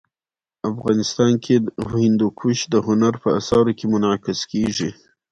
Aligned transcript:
افغانستان 0.71 1.31
کي 1.43 1.55
هندوکش 1.95 2.57
د 2.73 2.75
هنر 2.87 3.13
په 3.23 3.29
اثارو 3.39 3.71
کي 3.79 3.85
منعکس 3.93 4.39
کېږي. 4.51 4.89